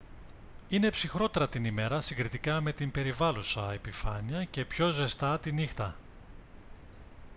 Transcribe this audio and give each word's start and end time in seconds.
είναι 0.69 0.89
ψυχρότερα 0.89 1.47
την 1.49 1.65
ημέρα 1.65 2.01
συγκριτικά 2.01 2.61
με 2.61 2.73
την 2.73 2.91
περιβάλλουσα 2.91 3.71
επιφάνεια 3.71 4.43
και 4.43 4.65
πιο 4.65 4.89
ζεστά 4.89 5.39
τη 5.39 5.51
νύχτα 5.51 5.95